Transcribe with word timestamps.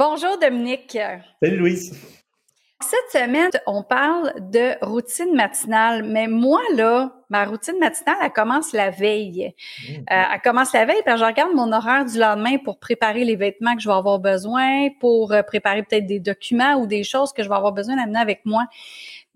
Bonjour 0.00 0.38
Dominique. 0.38 0.96
Salut 1.42 1.58
Louise. 1.58 1.94
Cette 2.80 3.22
semaine, 3.22 3.50
on 3.66 3.82
parle 3.82 4.32
de 4.50 4.82
routine 4.82 5.34
matinale, 5.34 6.04
mais 6.04 6.26
moi, 6.26 6.62
là, 6.74 7.12
ma 7.28 7.44
routine 7.44 7.78
matinale, 7.78 8.16
elle 8.22 8.32
commence 8.32 8.72
la 8.72 8.88
veille. 8.88 9.52
Mmh. 9.86 9.92
Euh, 9.92 10.22
elle 10.32 10.40
commence 10.40 10.72
la 10.72 10.86
veille, 10.86 11.02
puis 11.04 11.18
je 11.18 11.22
regarde 11.22 11.52
mon 11.54 11.70
horaire 11.70 12.06
du 12.06 12.18
lendemain 12.18 12.56
pour 12.64 12.78
préparer 12.78 13.24
les 13.24 13.36
vêtements 13.36 13.76
que 13.76 13.82
je 13.82 13.88
vais 13.90 13.94
avoir 13.94 14.18
besoin, 14.18 14.88
pour 15.00 15.32
euh, 15.32 15.42
préparer 15.42 15.82
peut-être 15.82 16.06
des 16.06 16.18
documents 16.18 16.76
ou 16.76 16.86
des 16.86 17.04
choses 17.04 17.34
que 17.34 17.42
je 17.42 17.50
vais 17.50 17.54
avoir 17.54 17.72
besoin 17.74 17.96
d'amener 17.96 18.20
avec 18.20 18.46
moi. 18.46 18.64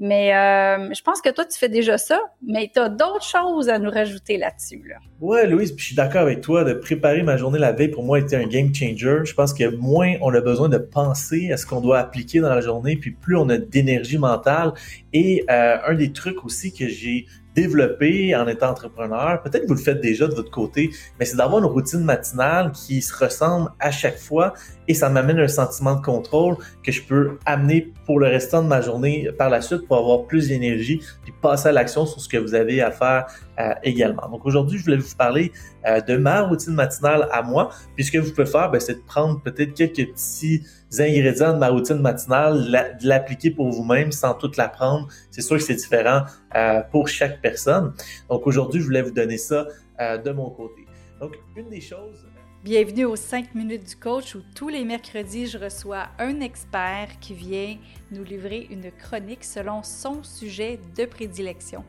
Mais 0.01 0.35
euh, 0.35 0.93
je 0.93 1.03
pense 1.03 1.21
que 1.21 1.31
toi, 1.31 1.45
tu 1.45 1.57
fais 1.57 1.69
déjà 1.69 1.99
ça, 1.99 2.21
mais 2.45 2.69
tu 2.73 2.81
as 2.81 2.89
d'autres 2.89 3.25
choses 3.25 3.69
à 3.69 3.79
nous 3.79 3.91
rajouter 3.91 4.39
là-dessus. 4.39 4.83
Là. 4.89 4.97
Ouais, 5.21 5.47
Louise, 5.47 5.71
puis 5.71 5.83
je 5.83 5.87
suis 5.87 5.97
d'accord 5.97 6.23
avec 6.23 6.41
toi. 6.41 6.65
De 6.65 6.75
préparer 6.75 7.23
ma 7.23 7.37
journée 7.37 7.61
la 7.61 7.71
veille, 7.71 7.89
pour 7.89 8.03
moi, 8.03 8.19
était 8.19 8.35
un 8.35 8.47
game 8.47 8.75
changer. 8.75 9.21
Je 9.25 9.35
pense 9.35 9.55
que 9.55 9.69
moins 9.77 10.15
on 10.21 10.35
a 10.35 10.41
besoin 10.41 10.69
de 10.69 10.79
penser 10.79 11.53
à 11.53 11.57
ce 11.57 11.65
qu'on 11.65 11.81
doit 11.81 12.01
appliquer 12.01 12.41
dans 12.41 12.53
la 12.53 12.61
journée, 12.61 12.97
puis 12.97 13.13
plus 13.13 13.37
on 13.37 13.49
a 13.49 13.57
d'énergie 13.57 14.19
mentale. 14.19 14.73
Et 15.13 15.45
euh, 15.49 15.77
un 15.87 15.95
des 15.95 16.13
trucs 16.13 16.45
aussi 16.45 16.73
que 16.73 16.89
j'ai 16.89 17.27
développer 17.55 18.35
en 18.35 18.47
étant 18.49 18.71
entrepreneur, 18.71 19.41
peut-être 19.43 19.63
que 19.63 19.69
vous 19.69 19.75
le 19.75 19.81
faites 19.81 20.01
déjà 20.01 20.27
de 20.27 20.35
votre 20.35 20.51
côté, 20.51 20.91
mais 21.19 21.25
c'est 21.25 21.37
d'avoir 21.37 21.61
une 21.61 21.71
routine 21.71 22.03
matinale 22.03 22.73
qui 22.73 23.01
se 23.01 23.15
ressemble 23.17 23.71
à 23.81 23.91
chaque 23.91 24.19
fois 24.19 24.55
et 24.89 24.95
ça 24.95 25.09
m'amène 25.09 25.39
un 25.39 25.49
sentiment 25.49 25.95
de 25.95 26.03
contrôle 26.03 26.57
que 26.83 26.93
je 26.93 27.03
peux 27.03 27.39
amener 27.47 27.93
pour 28.07 28.19
le 28.19 28.27
restant 28.27 28.63
de 28.63 28.69
ma 28.69 28.81
journée 28.81 29.31
par 29.39 29.51
la 29.51 29.61
suite 29.61 29.87
pour 29.87 29.97
avoir 29.97 30.27
plus 30.27 30.49
d'énergie 30.49 31.01
puis 31.23 31.33
passer 31.41 31.69
à 31.69 31.73
l'action 31.73 32.07
sur 32.07 32.21
ce 32.21 32.29
que 32.29 32.37
vous 32.37 32.55
avez 32.55 32.81
à 32.81 32.91
faire 32.91 33.27
euh, 33.59 33.75
également. 33.83 34.29
Donc 34.29 34.45
aujourd'hui, 34.47 34.79
je 34.79 34.85
voulais 34.85 34.97
vous 34.97 35.17
parler 35.17 35.53
euh, 35.87 36.01
de 36.01 36.17
ma 36.17 36.43
routine 36.43 36.75
matinale 36.75 37.29
à 37.31 37.43
moi. 37.43 37.71
Puis 37.95 38.05
ce 38.05 38.11
que 38.11 38.19
vous 38.19 38.31
pouvez 38.31 38.47
faire, 38.47 38.71
ben, 38.71 38.81
c'est 38.81 38.95
de 38.95 39.03
prendre 39.07 39.41
peut-être 39.43 39.75
quelques 39.75 40.13
petits 40.13 40.63
ingrédients 40.99 41.53
de 41.53 41.59
ma 41.59 41.69
routine 41.69 42.01
matinale, 42.01 42.97
de 43.01 43.09
l'appliquer 43.09 43.51
pour 43.51 43.71
vous-même 43.71 44.13
sans 44.13 44.35
tout 44.35 44.51
l'apprendre. 44.57 45.09
C'est 45.31 45.43
sûr 45.43 45.57
que 45.57 45.63
c'est 45.63 45.75
différent 45.75 46.23
euh, 46.55 46.81
pour 46.91 47.09
chaque 47.09 47.41
personne. 47.41 47.93
Donc 48.29 48.47
aujourd'hui, 48.47 48.81
je 48.81 48.87
voulais 48.87 49.03
vous 49.03 49.13
donner 49.13 49.39
ça 49.39 49.67
de 50.01 50.31
mon 50.33 50.51
côté. 50.51 50.87
Donc 51.21 51.39
une 51.57 51.69
des 51.69 51.81
choses 51.81 52.27
Bienvenue 52.65 53.05
aux 53.05 53.15
5 53.15 53.55
minutes 53.55 53.91
du 53.91 53.95
coach 53.95 54.35
où 54.35 54.41
tous 54.55 54.71
les 54.71 54.87
mercredis, 54.87 55.49
je 55.49 55.59
reçois 55.59 56.07
un 56.19 56.41
expert 56.41 57.09
qui 57.21 57.35
vient 57.35 57.77
nous 58.11 58.25
livrer 58.25 58.67
une 58.71 58.91
chronique 58.91 59.45
selon 59.45 59.83
son 59.83 60.23
sujet 60.23 60.81
de 60.97 61.05
prédilection. 61.05 61.85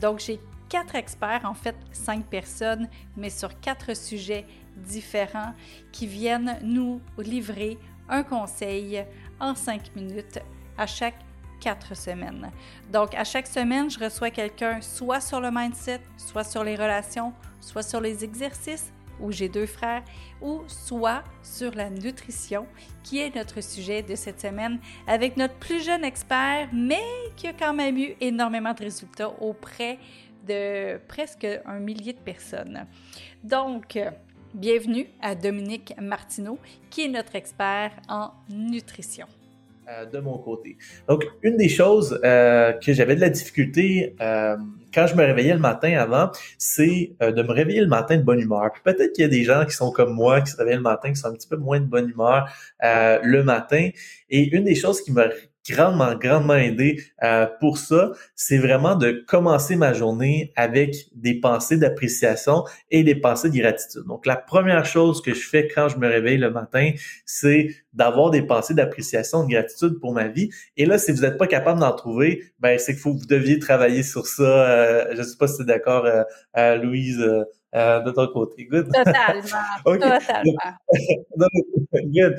Donc, 0.00 0.20
j'ai 0.20 0.38
quatre 0.70 0.94
experts, 0.94 1.42
en 1.44 1.52
fait 1.52 1.76
cinq 1.92 2.24
personnes, 2.24 2.88
mais 3.16 3.28
sur 3.28 3.60
quatre 3.60 3.94
sujets 3.94 4.46
différents 4.76 5.52
qui 5.92 6.06
viennent 6.06 6.58
nous 6.62 7.02
livrer 7.18 7.76
un 8.08 8.22
conseil 8.22 9.04
en 9.38 9.54
cinq 9.54 9.94
minutes 9.94 10.38
à 10.78 10.86
chaque 10.86 11.18
quatre 11.60 11.94
semaines. 11.94 12.50
Donc, 12.90 13.14
à 13.14 13.24
chaque 13.24 13.46
semaine, 13.46 13.90
je 13.90 13.98
reçois 13.98 14.30
quelqu'un 14.30 14.80
soit 14.80 15.20
sur 15.20 15.40
le 15.40 15.50
mindset, 15.52 16.00
soit 16.16 16.44
sur 16.44 16.64
les 16.64 16.74
relations, 16.74 17.34
soit 17.60 17.82
sur 17.82 18.00
les 18.00 18.24
exercices, 18.24 18.90
où 19.20 19.30
j'ai 19.30 19.50
deux 19.50 19.66
frères, 19.66 20.02
ou 20.40 20.62
soit 20.66 21.22
sur 21.42 21.74
la 21.74 21.90
nutrition, 21.90 22.66
qui 23.02 23.18
est 23.18 23.34
notre 23.34 23.60
sujet 23.60 24.02
de 24.02 24.14
cette 24.14 24.40
semaine, 24.40 24.80
avec 25.06 25.36
notre 25.36 25.54
plus 25.56 25.84
jeune 25.84 26.04
expert, 26.04 26.68
mais 26.72 27.04
qui 27.36 27.46
a 27.46 27.52
quand 27.52 27.74
même 27.74 27.98
eu 27.98 28.14
énormément 28.20 28.72
de 28.72 28.84
résultats 28.84 29.28
auprès 29.28 29.98
de 30.46 30.98
presque 31.08 31.46
un 31.66 31.78
millier 31.78 32.12
de 32.12 32.18
personnes. 32.18 32.86
Donc, 33.44 33.98
bienvenue 34.54 35.06
à 35.20 35.34
Dominique 35.34 35.94
Martineau, 36.00 36.58
qui 36.90 37.04
est 37.04 37.08
notre 37.08 37.36
expert 37.36 37.92
en 38.08 38.32
nutrition. 38.48 39.26
Euh, 39.90 40.04
de 40.04 40.18
mon 40.18 40.38
côté. 40.38 40.76
Donc, 41.08 41.24
une 41.42 41.56
des 41.56 41.68
choses 41.68 42.20
euh, 42.22 42.72
que 42.72 42.92
j'avais 42.92 43.16
de 43.16 43.20
la 43.20 43.30
difficulté 43.30 44.14
euh, 44.20 44.56
quand 44.94 45.06
je 45.06 45.14
me 45.16 45.24
réveillais 45.24 45.54
le 45.54 45.60
matin 45.60 45.92
avant, 45.98 46.30
c'est 46.58 47.12
de 47.20 47.42
me 47.42 47.52
réveiller 47.52 47.80
le 47.80 47.86
matin 47.86 48.16
de 48.16 48.22
bonne 48.22 48.40
humeur. 48.40 48.70
peut-être 48.84 49.12
qu'il 49.12 49.22
y 49.22 49.24
a 49.24 49.28
des 49.28 49.44
gens 49.44 49.64
qui 49.64 49.74
sont 49.74 49.90
comme 49.90 50.12
moi, 50.12 50.40
qui 50.42 50.50
se 50.50 50.56
réveillent 50.56 50.76
le 50.76 50.82
matin, 50.82 51.10
qui 51.10 51.16
sont 51.16 51.28
un 51.28 51.32
petit 51.32 51.48
peu 51.48 51.56
moins 51.56 51.80
de 51.80 51.86
bonne 51.86 52.08
humeur 52.08 52.48
le 52.82 53.42
matin. 53.42 53.88
Et 54.28 54.54
une 54.54 54.64
des 54.64 54.74
choses 54.74 55.00
qui 55.00 55.12
me 55.12 55.30
grandement, 55.68 56.14
grandement 56.14 56.56
aidé 56.56 57.02
euh, 57.22 57.46
pour 57.60 57.78
ça, 57.78 58.12
c'est 58.34 58.58
vraiment 58.58 58.96
de 58.96 59.24
commencer 59.26 59.76
ma 59.76 59.92
journée 59.92 60.52
avec 60.56 60.94
des 61.14 61.34
pensées 61.34 61.76
d'appréciation 61.76 62.64
et 62.90 63.02
des 63.02 63.14
pensées 63.14 63.50
de 63.50 63.58
gratitude. 63.58 64.04
Donc, 64.06 64.26
la 64.26 64.36
première 64.36 64.84
chose 64.84 65.22
que 65.22 65.34
je 65.34 65.46
fais 65.48 65.68
quand 65.68 65.88
je 65.88 65.98
me 65.98 66.08
réveille 66.08 66.38
le 66.38 66.50
matin, 66.50 66.92
c'est 67.24 67.68
d'avoir 67.92 68.30
des 68.30 68.42
pensées 68.42 68.74
d'appréciation, 68.74 69.44
de 69.44 69.50
gratitude 69.50 69.98
pour 70.00 70.12
ma 70.12 70.28
vie. 70.28 70.50
Et 70.76 70.86
là, 70.86 70.98
si 70.98 71.12
vous 71.12 71.22
n'êtes 71.22 71.38
pas 71.38 71.46
capable 71.46 71.80
d'en 71.80 71.92
trouver, 71.92 72.44
ben 72.60 72.78
c'est 72.78 72.92
qu'il 72.92 73.02
faut 73.02 73.14
que 73.14 73.20
vous 73.20 73.26
deviez 73.26 73.58
travailler 73.58 74.02
sur 74.02 74.26
ça. 74.26 74.42
Euh, 74.42 75.04
je 75.12 75.18
ne 75.18 75.22
sais 75.22 75.36
pas 75.36 75.48
si 75.48 75.56
tu 75.56 75.62
es 75.62 75.66
d'accord, 75.66 76.06
euh, 76.56 76.76
Louise. 76.76 77.24
Euh, 77.74 78.00
de 78.00 78.10
ton 78.10 78.26
côté. 78.26 78.64
Good. 78.64 78.86
Totalement. 78.86 79.42
Totalement. 79.84 80.52
Good. 81.92 82.36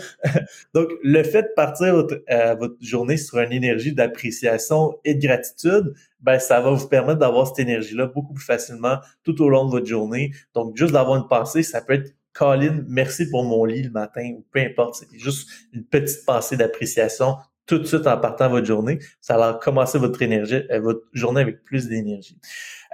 Donc, 0.73 0.89
le 1.03 1.23
fait 1.23 1.43
de 1.43 1.53
partir 1.55 1.93
votre, 1.93 2.21
euh, 2.29 2.55
votre 2.55 2.75
journée 2.81 3.15
sur 3.15 3.39
une 3.39 3.53
énergie 3.53 3.93
d'appréciation 3.93 4.97
et 5.05 5.15
de 5.15 5.25
gratitude, 5.25 5.93
ben, 6.19 6.37
ça 6.37 6.59
va 6.59 6.71
vous 6.71 6.87
permettre 6.87 7.19
d'avoir 7.19 7.47
cette 7.47 7.59
énergie-là 7.59 8.07
beaucoup 8.07 8.33
plus 8.33 8.43
facilement 8.43 8.97
tout 9.23 9.41
au 9.41 9.47
long 9.47 9.65
de 9.65 9.71
votre 9.71 9.85
journée. 9.85 10.31
Donc, 10.53 10.75
juste 10.75 10.91
d'avoir 10.91 11.17
une 11.17 11.27
pensée, 11.29 11.63
ça 11.63 11.79
peut 11.81 11.93
être 11.93 12.13
Colin, 12.33 12.83
merci 12.87 13.29
pour 13.29 13.43
mon 13.43 13.65
lit 13.65 13.83
le 13.83 13.89
matin, 13.89 14.35
ou 14.37 14.45
peu 14.51 14.59
importe, 14.61 14.95
c'est 14.95 15.19
juste 15.19 15.49
une 15.73 15.83
petite 15.83 16.25
pensée 16.25 16.55
d'appréciation 16.55 17.35
tout 17.65 17.79
de 17.79 17.85
suite 17.85 18.07
en 18.07 18.17
partant 18.17 18.49
votre 18.49 18.65
journée. 18.65 18.99
Ça 19.21 19.37
va 19.37 19.59
commencer 19.61 19.97
votre 19.97 20.21
énergie, 20.21 20.61
euh, 20.71 20.79
votre 20.79 21.01
journée 21.13 21.41
avec 21.41 21.63
plus 21.63 21.87
d'énergie. 21.87 22.37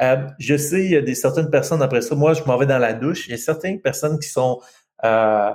Euh, 0.01 0.27
je 0.39 0.55
sais, 0.57 0.85
il 0.85 0.91
y 0.91 0.95
a 0.95 1.01
des 1.01 1.15
certaines 1.15 1.49
personnes 1.49 1.81
après 1.81 2.01
ça. 2.01 2.15
Moi, 2.15 2.33
je 2.33 2.43
m'en 2.43 2.57
vais 2.57 2.65
dans 2.65 2.77
la 2.77 2.93
douche. 2.93 3.27
Il 3.27 3.31
y 3.31 3.33
a 3.33 3.37
certaines 3.37 3.81
personnes 3.81 4.19
qui 4.19 4.29
sont 4.29 4.59
euh, 5.03 5.51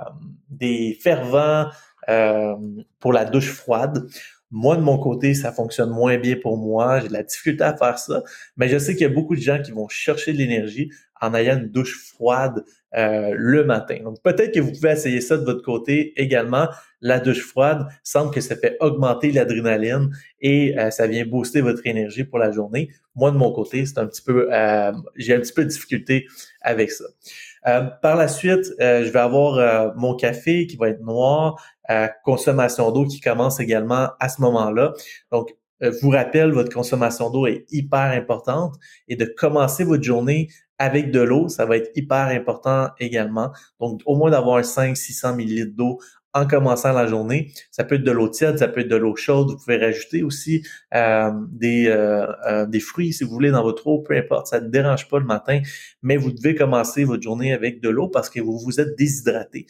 des 0.49 0.97
fervents 1.01 1.67
pour 2.99 3.13
la 3.13 3.23
douche 3.23 3.49
froide. 3.49 4.09
Moi, 4.51 4.75
de 4.75 4.81
mon 4.81 4.97
côté, 4.97 5.33
ça 5.33 5.53
fonctionne 5.53 5.89
moins 5.89 6.17
bien 6.17 6.35
pour 6.35 6.57
moi. 6.57 6.99
J'ai 6.99 7.07
de 7.07 7.13
la 7.13 7.23
difficulté 7.23 7.63
à 7.63 7.77
faire 7.77 7.97
ça. 7.97 8.23
Mais 8.57 8.67
je 8.67 8.77
sais 8.77 8.93
qu'il 8.93 9.03
y 9.03 9.09
a 9.09 9.13
beaucoup 9.13 9.35
de 9.35 9.41
gens 9.41 9.61
qui 9.61 9.71
vont 9.71 9.87
chercher 9.87 10.33
de 10.33 10.37
l'énergie 10.37 10.91
en 11.21 11.33
ayant 11.33 11.57
une 11.57 11.69
douche 11.69 12.09
froide 12.09 12.65
euh, 12.95 13.33
le 13.35 13.63
matin. 13.63 13.97
Donc 14.03 14.21
peut-être 14.21 14.53
que 14.53 14.59
vous 14.59 14.71
pouvez 14.71 14.91
essayer 14.91 15.19
ça 15.19 15.37
de 15.37 15.43
votre 15.43 15.63
côté 15.63 16.13
également. 16.21 16.67
La 17.01 17.19
douche 17.19 17.43
froide 17.43 17.87
semble 18.03 18.31
que 18.31 18.39
ça 18.39 18.55
fait 18.55 18.77
augmenter 18.81 19.31
l'adrénaline 19.31 20.11
et 20.41 20.77
euh, 20.77 20.91
ça 20.91 21.07
vient 21.07 21.25
booster 21.25 21.61
votre 21.61 21.81
énergie 21.85 22.23
pour 22.23 22.37
la 22.37 22.51
journée. 22.51 22.89
Moi 23.15 23.31
de 23.31 23.37
mon 23.37 23.51
côté, 23.51 23.85
c'est 23.87 23.97
un 23.97 24.05
petit 24.05 24.21
peu, 24.21 24.47
euh, 24.53 24.91
j'ai 25.15 25.33
un 25.33 25.39
petit 25.39 25.53
peu 25.53 25.63
de 25.63 25.69
difficulté 25.69 26.27
avec 26.61 26.91
ça. 26.91 27.05
par 28.01 28.15
la 28.15 28.27
suite, 28.27 28.65
je 28.79 29.09
vais 29.09 29.19
avoir 29.19 29.95
mon 29.95 30.15
café 30.15 30.67
qui 30.67 30.75
va 30.77 30.89
être 30.89 31.01
noir, 31.01 31.61
consommation 32.23 32.91
d'eau 32.91 33.05
qui 33.05 33.21
commence 33.21 33.59
également 33.59 34.09
à 34.19 34.29
ce 34.29 34.39
moment-là. 34.41 34.93
Donc 35.31 35.55
vous 36.01 36.09
rappelle, 36.09 36.51
votre 36.51 36.73
consommation 36.73 37.29
d'eau 37.29 37.47
est 37.47 37.65
hyper 37.71 38.11
importante 38.11 38.75
et 39.07 39.15
de 39.15 39.25
commencer 39.25 39.83
votre 39.83 40.03
journée 40.03 40.49
avec 40.79 41.11
de 41.11 41.21
l'eau, 41.21 41.49
ça 41.49 41.65
va 41.65 41.77
être 41.77 41.91
hyper 41.95 42.27
important 42.27 42.89
également. 42.99 43.51
Donc, 43.79 44.01
au 44.05 44.15
moins 44.15 44.31
d'avoir 44.31 44.61
500-600 44.61 45.39
ml 45.39 45.75
d'eau 45.75 45.99
en 46.33 46.47
commençant 46.47 46.91
la 46.93 47.05
journée. 47.05 47.51
Ça 47.71 47.83
peut 47.83 47.95
être 47.95 48.03
de 48.03 48.11
l'eau 48.11 48.27
tiède, 48.27 48.57
ça 48.57 48.67
peut 48.67 48.81
être 48.81 48.87
de 48.87 48.95
l'eau 48.95 49.15
chaude. 49.15 49.51
Vous 49.51 49.57
pouvez 49.57 49.77
rajouter 49.77 50.23
aussi 50.23 50.63
euh, 50.93 51.31
des, 51.51 51.87
euh, 51.87 52.25
euh, 52.47 52.65
des 52.65 52.79
fruits 52.79 53.13
si 53.13 53.23
vous 53.23 53.31
voulez 53.31 53.51
dans 53.51 53.61
votre 53.61 53.87
eau, 53.87 53.99
peu 53.99 54.15
importe, 54.15 54.47
ça 54.47 54.59
ne 54.59 54.67
dérange 54.69 55.07
pas 55.07 55.19
le 55.19 55.25
matin, 55.25 55.61
mais 56.01 56.17
vous 56.17 56.31
devez 56.31 56.55
commencer 56.55 57.03
votre 57.03 57.21
journée 57.21 57.53
avec 57.53 57.81
de 57.81 57.89
l'eau 57.89 58.07
parce 58.07 58.29
que 58.29 58.39
vous 58.41 58.57
vous 58.57 58.79
êtes 58.79 58.97
déshydraté 58.97 59.67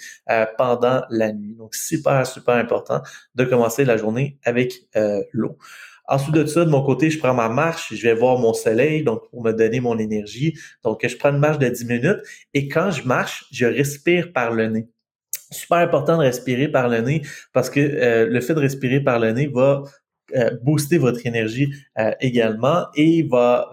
pendant 0.57 1.03
la 1.09 1.33
nuit. 1.33 1.55
Donc, 1.55 1.75
super, 1.75 2.25
super 2.25 2.55
important 2.55 3.01
de 3.35 3.43
commencer 3.43 3.83
la 3.85 3.97
journée 3.97 4.37
avec 4.43 4.87
l'eau. 5.33 5.57
Ensuite 6.07 6.35
de 6.35 6.45
ça, 6.45 6.65
de 6.65 6.69
mon 6.69 6.83
côté, 6.83 7.09
je 7.09 7.17
prends 7.17 7.33
ma 7.33 7.49
marche, 7.49 7.93
je 7.93 8.01
vais 8.01 8.13
voir 8.13 8.37
mon 8.37 8.53
soleil, 8.53 9.03
donc 9.03 9.29
pour 9.29 9.43
me 9.43 9.53
donner 9.53 9.79
mon 9.79 9.97
énergie. 9.97 10.57
Donc, 10.83 11.05
je 11.07 11.15
prends 11.15 11.29
une 11.29 11.39
marche 11.39 11.59
de 11.59 11.69
10 11.69 11.85
minutes 11.85 12.19
et 12.53 12.67
quand 12.67 12.91
je 12.91 13.07
marche, 13.07 13.45
je 13.51 13.65
respire 13.65 14.33
par 14.33 14.51
le 14.51 14.67
nez. 14.67 14.87
Super 15.51 15.77
important 15.77 16.17
de 16.17 16.23
respirer 16.23 16.67
par 16.67 16.89
le 16.89 16.99
nez 17.01 17.21
parce 17.53 17.69
que 17.69 17.79
euh, 17.79 18.27
le 18.27 18.41
fait 18.41 18.53
de 18.53 18.59
respirer 18.59 18.99
par 18.99 19.19
le 19.19 19.31
nez 19.31 19.47
va 19.47 19.83
euh, 20.35 20.49
booster 20.63 20.97
votre 20.97 21.25
énergie 21.25 21.71
euh, 21.99 22.11
également 22.19 22.87
et 22.95 23.23
va 23.23 23.69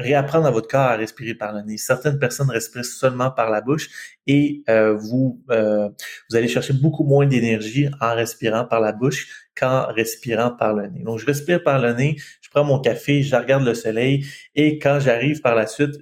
réapprendre 0.00 0.46
à 0.46 0.50
votre 0.50 0.68
corps 0.68 0.80
à 0.80 0.96
respirer 0.96 1.34
par 1.34 1.52
le 1.52 1.62
nez. 1.62 1.76
Certaines 1.76 2.18
personnes 2.18 2.50
respirent 2.50 2.84
seulement 2.84 3.30
par 3.30 3.50
la 3.50 3.60
bouche 3.60 3.88
et 4.26 4.62
euh, 4.68 4.94
vous, 4.94 5.42
euh, 5.50 5.88
vous 6.28 6.36
allez 6.36 6.48
chercher 6.48 6.72
beaucoup 6.72 7.04
moins 7.04 7.26
d'énergie 7.26 7.88
en 8.00 8.14
respirant 8.14 8.64
par 8.64 8.80
la 8.80 8.92
bouche 8.92 9.48
qu'en 9.56 9.86
respirant 9.92 10.50
par 10.50 10.74
le 10.74 10.88
nez. 10.88 11.02
Donc, 11.02 11.18
je 11.18 11.26
respire 11.26 11.62
par 11.62 11.80
le 11.80 11.92
nez, 11.92 12.16
je 12.40 12.50
prends 12.50 12.64
mon 12.64 12.80
café, 12.80 13.22
je 13.22 13.36
regarde 13.36 13.64
le 13.64 13.74
soleil 13.74 14.26
et 14.54 14.78
quand 14.78 15.00
j'arrive 15.00 15.40
par 15.40 15.54
la 15.54 15.66
suite, 15.66 15.92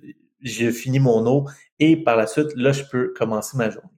je 0.43 0.71
finis 0.71 1.01
mon 1.01 1.27
eau 1.27 1.47
et 1.81 1.97
par 1.97 2.17
la 2.17 2.27
suite, 2.27 2.49
là, 2.57 2.73
je 2.73 2.85
peux 2.85 3.13
commencer 3.17 3.57
ma 3.57 3.71
journée. 3.71 3.89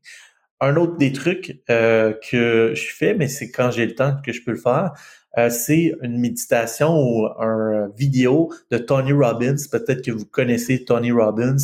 Un 0.61 0.77
autre 0.77 0.97
des 0.97 1.13
trucs 1.13 1.63
euh, 1.71 2.13
que 2.31 2.73
je 2.75 2.93
fais, 2.93 3.15
mais 3.15 3.29
c'est 3.29 3.51
quand 3.51 3.71
j'ai 3.71 3.87
le 3.87 3.95
temps 3.95 4.17
que 4.25 4.33
je 4.33 4.43
peux 4.45 4.53
le 4.53 4.59
faire, 4.59 4.93
euh, 5.39 5.49
c'est 5.49 5.95
une 6.03 6.19
méditation 6.19 6.99
ou 6.99 7.27
un 7.39 7.89
vidéo 7.97 8.53
de 8.71 8.79
Tony 8.79 9.13
Robbins. 9.13 9.57
Peut-être 9.71 10.05
que 10.05 10.11
vous 10.11 10.27
connaissez 10.27 10.85
Tony 10.85 11.13
Robbins. 11.13 11.57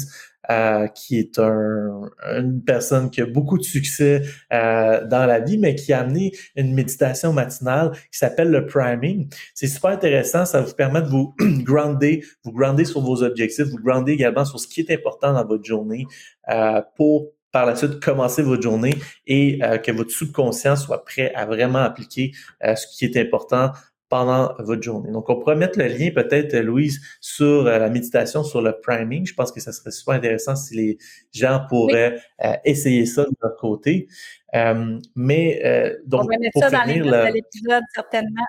Euh, 0.48 0.86
qui 0.86 1.18
est 1.18 1.40
un, 1.40 2.02
une 2.24 2.62
personne 2.62 3.10
qui 3.10 3.20
a 3.20 3.26
beaucoup 3.26 3.58
de 3.58 3.64
succès 3.64 4.22
euh, 4.52 5.04
dans 5.04 5.26
la 5.26 5.40
vie, 5.40 5.58
mais 5.58 5.74
qui 5.74 5.92
a 5.92 6.02
amené 6.02 6.30
une 6.54 6.72
méditation 6.72 7.32
matinale 7.32 7.90
qui 8.12 8.18
s'appelle 8.18 8.50
le 8.50 8.64
priming. 8.64 9.28
C'est 9.54 9.66
super 9.66 9.90
intéressant, 9.90 10.44
ça 10.44 10.60
vous 10.60 10.72
permet 10.74 11.02
de 11.02 11.08
vous 11.08 11.34
grounder, 11.40 12.22
vous 12.44 12.52
grounder 12.52 12.84
sur 12.84 13.00
vos 13.00 13.24
objectifs, 13.24 13.66
vous 13.66 13.82
grounder 13.82 14.12
également 14.12 14.44
sur 14.44 14.60
ce 14.60 14.68
qui 14.68 14.82
est 14.82 14.90
important 14.92 15.32
dans 15.32 15.44
votre 15.44 15.64
journée 15.64 16.06
euh, 16.48 16.80
pour 16.94 17.32
par 17.52 17.66
la 17.66 17.76
suite 17.76 18.00
commencer 18.00 18.42
votre 18.42 18.62
journée 18.62 18.94
et 19.26 19.60
que 19.82 19.92
votre 19.92 20.10
subconscient 20.10 20.76
soit 20.76 21.04
prêt 21.04 21.32
à 21.34 21.46
vraiment 21.46 21.78
appliquer 21.78 22.32
ce 22.62 22.86
qui 22.96 23.04
est 23.06 23.16
important 23.16 23.72
pendant 24.08 24.54
votre 24.58 24.82
journée. 24.82 25.10
Donc, 25.10 25.28
on 25.28 25.36
pourrait 25.36 25.56
mettre 25.56 25.78
le 25.78 25.86
lien 25.86 26.10
peut-être, 26.14 26.56
Louise, 26.56 27.00
sur 27.20 27.66
euh, 27.66 27.78
la 27.78 27.88
méditation, 27.90 28.44
sur 28.44 28.62
le 28.62 28.78
priming. 28.80 29.26
Je 29.26 29.34
pense 29.34 29.50
que 29.50 29.60
ça 29.60 29.72
serait 29.72 29.90
super 29.90 30.14
intéressant 30.14 30.54
si 30.54 30.76
les 30.76 30.98
gens 31.32 31.66
pourraient 31.68 32.20
euh, 32.44 32.52
essayer 32.64 33.04
ça 33.06 33.24
de 33.24 33.34
leur 33.42 33.56
côté. 33.56 34.08
Euh, 34.54 34.98
mais 35.16 35.60
donc, 36.06 36.24
on 36.24 36.28
va 36.28 36.38
mettre 36.38 36.58
ça 36.58 36.70
dans 36.70 37.32
l'épisode, 37.32 37.82
certainement. 37.94 38.46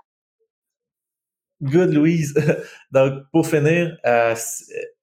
Good, 1.61 1.91
Louise. 1.91 2.35
donc, 2.91 3.23
pour 3.31 3.47
finir, 3.47 3.97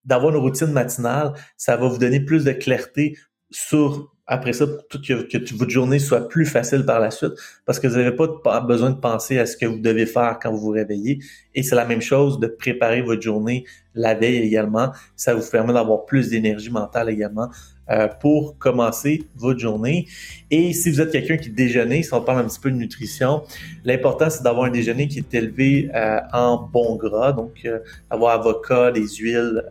d'avoir 0.04 0.34
une 0.34 0.40
routine 0.40 0.70
matinale, 0.70 1.32
ça 1.56 1.76
va 1.76 1.88
vous 1.88 1.98
donner 1.98 2.20
plus 2.20 2.44
de 2.44 2.52
clarté 2.52 3.16
sur 3.54 4.10
après 4.26 4.54
ça, 4.54 4.66
pour 4.66 5.02
que, 5.02 5.22
que, 5.22 5.54
votre 5.54 5.70
journée 5.70 5.98
soit 5.98 6.28
plus 6.28 6.46
facile 6.46 6.84
par 6.86 6.98
la 6.98 7.10
suite, 7.10 7.34
parce 7.66 7.78
que 7.78 7.86
vous 7.86 7.96
n'avez 7.96 8.16
pas 8.16 8.60
besoin 8.60 8.90
de 8.90 8.96
penser 8.96 9.38
à 9.38 9.44
ce 9.44 9.56
que 9.56 9.66
vous 9.66 9.78
devez 9.78 10.06
faire 10.06 10.38
quand 10.40 10.50
vous 10.50 10.60
vous 10.60 10.70
réveillez. 10.70 11.18
Et 11.54 11.62
c'est 11.62 11.74
la 11.74 11.84
même 11.84 12.00
chose 12.00 12.40
de 12.40 12.46
préparer 12.46 13.02
votre 13.02 13.20
journée 13.20 13.64
la 13.94 14.14
veille 14.14 14.38
également. 14.38 14.92
Ça 15.14 15.34
vous 15.34 15.48
permet 15.50 15.74
d'avoir 15.74 16.06
plus 16.06 16.30
d'énergie 16.30 16.70
mentale 16.70 17.10
également. 17.10 17.50
Euh, 17.90 18.08
pour 18.08 18.56
commencer 18.56 19.26
votre 19.36 19.60
journée. 19.60 20.08
Et 20.50 20.72
si 20.72 20.90
vous 20.90 21.02
êtes 21.02 21.12
quelqu'un 21.12 21.36
qui 21.36 21.50
déjeune, 21.50 22.02
si 22.02 22.14
on 22.14 22.22
parle 22.22 22.38
un 22.38 22.44
petit 22.44 22.58
peu 22.58 22.70
de 22.70 22.76
nutrition, 22.76 23.42
l'important 23.84 24.30
c'est 24.30 24.42
d'avoir 24.42 24.64
un 24.64 24.70
déjeuner 24.70 25.06
qui 25.06 25.18
est 25.18 25.34
élevé 25.34 25.90
euh, 25.94 26.18
en 26.32 26.56
bon 26.56 26.96
gras, 26.96 27.32
donc 27.32 27.60
euh, 27.66 27.80
avoir 28.08 28.40
avocat, 28.40 28.90
des 28.90 29.06
huiles, 29.06 29.62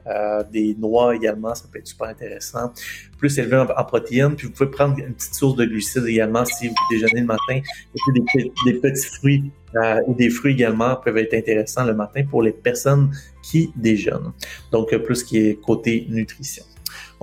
des 0.51 0.75
noix 0.75 1.15
également, 1.15 1.55
ça 1.55 1.65
peut 1.71 1.79
être 1.79 1.87
super 1.87 2.09
intéressant. 2.09 2.71
Plus 3.17 3.35
élevé 3.39 3.57
en, 3.57 3.83
protéines, 3.83 4.35
puis 4.35 4.45
vous 4.45 4.53
pouvez 4.53 4.69
prendre 4.69 4.95
une 4.99 5.15
petite 5.15 5.33
source 5.33 5.55
de 5.55 5.65
glucides 5.65 6.05
également 6.05 6.45
si 6.45 6.67
vous 6.67 6.75
déjeunez 6.91 7.21
le 7.21 7.25
matin. 7.25 7.61
Des, 8.35 8.51
des 8.65 8.73
petits 8.75 9.07
fruits 9.07 9.51
ou 10.05 10.13
des 10.13 10.29
fruits 10.29 10.53
également 10.53 10.97
peuvent 10.97 11.17
être 11.17 11.33
intéressants 11.33 11.83
le 11.83 11.95
matin 11.95 12.21
pour 12.29 12.43
les 12.43 12.51
personnes 12.51 13.09
qui 13.41 13.71
déjeunent. 13.75 14.33
Donc 14.71 14.95
plus 14.97 15.23
qui 15.23 15.39
est 15.39 15.55
côté 15.59 16.05
nutrition. 16.09 16.63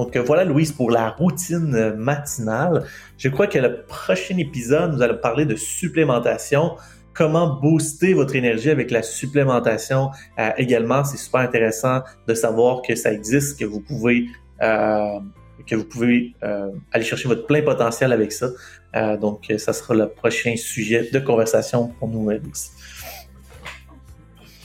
Donc 0.00 0.16
voilà, 0.16 0.44
Louise, 0.46 0.72
pour 0.72 0.90
la 0.90 1.10
routine 1.10 1.94
matinale. 1.94 2.84
Je 3.18 3.28
crois 3.28 3.46
que 3.46 3.58
le 3.58 3.82
prochain 3.82 4.38
épisode, 4.38 4.94
nous 4.94 5.02
allons 5.02 5.18
parler 5.18 5.44
de 5.44 5.56
supplémentation. 5.56 6.76
Comment 7.12 7.60
booster 7.60 8.14
votre 8.14 8.34
énergie 8.34 8.70
avec 8.70 8.90
la 8.90 9.02
supplémentation 9.02 10.08
euh, 10.38 10.52
également? 10.56 11.04
C'est 11.04 11.18
super 11.18 11.42
intéressant 11.42 12.00
de 12.26 12.32
savoir 12.32 12.80
que 12.80 12.94
ça 12.94 13.12
existe, 13.12 13.60
que 13.60 13.66
vous 13.66 13.80
pouvez 13.80 14.24
euh, 14.62 15.20
que 15.66 15.76
vous 15.76 15.84
pouvez 15.84 16.32
euh, 16.44 16.70
aller 16.92 17.04
chercher 17.04 17.28
votre 17.28 17.46
plein 17.46 17.60
potentiel 17.60 18.10
avec 18.10 18.32
ça. 18.32 18.48
donc, 19.20 19.52
ça 19.58 19.74
sera 19.74 19.94
le 19.94 20.08
prochain 20.08 20.56
sujet 20.56 21.10
de 21.12 21.18
conversation 21.18 21.88
pour 21.98 22.08
nous, 22.08 22.30
Louise. 22.30 22.70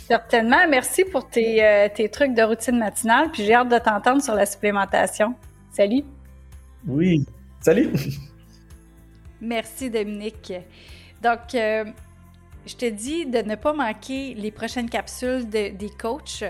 Certainement. 0.08 0.68
Merci 0.70 1.04
pour 1.04 1.28
euh, 1.36 1.90
tes, 1.90 2.10
trucs 2.10 2.36
de 2.36 2.44
routine 2.44 2.78
matinale. 2.78 3.32
Puis 3.32 3.44
j'ai 3.44 3.56
hâte 3.56 3.70
de 3.70 3.80
t'entendre 3.80 4.22
sur 4.22 4.36
la 4.36 4.46
supplémentation. 4.46 5.34
Salut. 5.72 6.04
Oui. 6.88 7.26
Salut. 7.60 7.90
Merci, 9.42 9.90
Dominique. 9.90 10.54
Donc, 11.24 11.56
euh, 11.56 11.86
je 12.68 12.76
te 12.76 12.86
dis 12.86 13.26
de 13.26 13.40
ne 13.40 13.56
pas 13.56 13.74
manquer 13.74 14.36
les 14.36 14.52
prochaines 14.52 14.90
capsules 14.90 15.50
des 15.50 15.92
coachs 16.00 16.44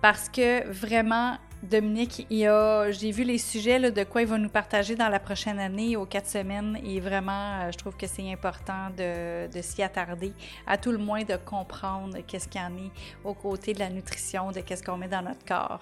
parce 0.00 0.30
que 0.30 0.66
vraiment, 0.70 1.36
Dominique, 1.64 2.26
j'ai 2.28 3.10
vu 3.10 3.24
les 3.24 3.38
sujets 3.38 3.90
de 3.90 4.04
quoi 4.04 4.20
il 4.20 4.28
va 4.28 4.36
nous 4.36 4.50
partager 4.50 4.96
dans 4.96 5.08
la 5.08 5.18
prochaine 5.18 5.58
année 5.58 5.96
aux 5.96 6.04
quatre 6.04 6.26
semaines 6.26 6.78
et 6.84 7.00
vraiment, 7.00 7.62
euh, 7.62 7.72
je 7.72 7.78
trouve 7.78 7.96
que 7.96 8.06
c'est 8.06 8.30
important 8.30 8.90
de, 8.94 9.48
s'y 9.62 9.82
attarder, 9.82 10.34
à 10.66 10.76
tout 10.76 10.92
le 10.92 10.98
moins 10.98 11.24
de 11.24 11.36
comprendre 11.36 12.18
qu'est-ce 12.26 12.48
qu'il 12.48 12.60
y 12.60 12.64
en 12.64 12.76
est 12.76 12.90
aux 13.24 13.32
côtés 13.32 13.72
de 13.72 13.78
la 13.78 13.88
nutrition, 13.88 14.52
de 14.52 14.60
qu'est-ce 14.60 14.82
qu'on 14.82 14.98
met 14.98 15.08
dans 15.08 15.22
notre 15.22 15.42
corps. 15.46 15.80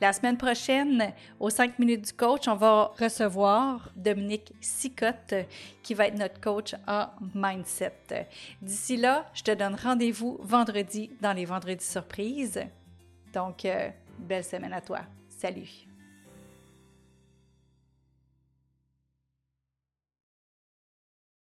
La 0.00 0.14
semaine 0.14 0.38
prochaine, 0.38 1.12
aux 1.38 1.50
5 1.50 1.78
minutes 1.78 2.06
du 2.06 2.12
coach, 2.14 2.48
on 2.48 2.56
va 2.56 2.92
recevoir 2.98 3.90
Dominique 3.96 4.54
Sicotte 4.62 5.34
qui 5.82 5.92
va 5.92 6.06
être 6.06 6.18
notre 6.18 6.40
coach 6.40 6.74
en 6.86 7.08
mindset. 7.34 8.28
D'ici 8.62 8.96
là, 8.96 9.26
je 9.34 9.42
te 9.42 9.50
donne 9.50 9.74
rendez-vous 9.74 10.38
vendredi 10.40 11.10
dans 11.20 11.34
les 11.34 11.44
vendredis 11.44 11.84
surprises. 11.84 12.62
Donc, 13.34 13.66
euh, 13.66 13.90
belle 14.18 14.44
semaine 14.44 14.72
à 14.72 14.80
toi. 14.80 15.00
Salut 15.38 15.87